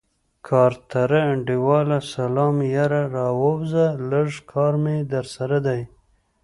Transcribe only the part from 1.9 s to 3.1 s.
سلام يره